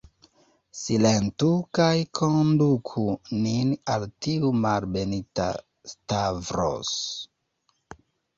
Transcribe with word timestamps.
Silentu, 0.83 1.49
kaj 1.79 1.89
konduku 2.19 3.03
nin 3.43 3.75
al 3.97 4.07
tiu 4.27 4.51
malbenita 4.65 5.47
Stavros. 5.93 6.97